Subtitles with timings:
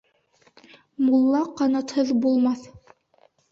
[1.09, 2.67] Мулла ҡанатһыҙ булмаҫ